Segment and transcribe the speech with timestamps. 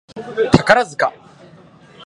[0.51, 1.13] 宝塚